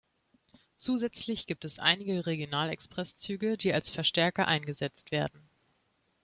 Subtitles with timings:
[0.77, 5.47] Zusätzlich gibt es einige Regional-Express-Züge, die als Verstärker eingesetzt werden.